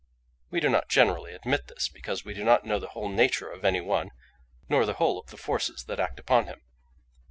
[0.49, 3.63] "We do not generally admit this, because we do not know the whole nature of
[3.63, 4.09] any one,
[4.67, 6.63] nor the whole of the forces that act upon him.